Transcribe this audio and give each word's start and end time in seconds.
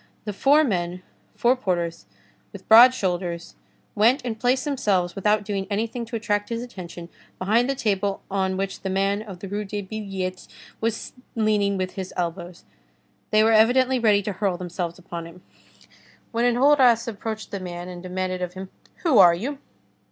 The 0.25 0.33
four 0.33 0.63
men, 0.63 1.03
four 1.35 1.55
porters 1.55 2.07
with 2.51 2.67
broad 2.67 2.91
shoulders, 2.95 3.53
went 3.93 4.23
and 4.25 4.39
placed 4.39 4.65
themselves 4.65 5.13
without 5.15 5.45
doing 5.45 5.67
anything 5.69 6.05
to 6.05 6.15
attract 6.15 6.49
his 6.49 6.63
attention, 6.63 7.07
behind 7.37 7.69
the 7.69 7.75
table 7.75 8.23
on 8.31 8.57
which 8.57 8.81
the 8.81 8.89
man 8.89 9.21
of 9.21 9.41
the 9.41 9.47
Rue 9.47 9.63
des 9.63 9.83
Billettes 9.83 10.47
was 10.81 11.13
leaning 11.35 11.77
with 11.77 11.91
his 11.91 12.15
elbows. 12.17 12.65
They 13.29 13.43
were 13.43 13.51
evidently 13.51 13.99
ready 13.99 14.23
to 14.23 14.31
hurl 14.33 14.57
themselves 14.57 14.97
upon 14.97 15.27
him. 15.27 15.43
Then 16.33 16.55
Enjolras 16.55 17.07
approached 17.07 17.51
the 17.51 17.59
man 17.59 17.87
and 17.87 18.01
demanded 18.01 18.41
of 18.41 18.55
him:— 18.55 18.71
"Who 19.03 19.19
are 19.19 19.35
you?" 19.35 19.59